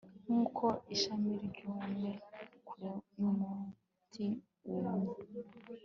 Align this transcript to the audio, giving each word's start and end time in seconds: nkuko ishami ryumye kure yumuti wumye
nkuko 0.25 0.65
ishami 0.95 1.33
ryumye 1.51 2.11
kure 2.67 2.91
yumuti 3.17 4.25
wumye 4.67 5.15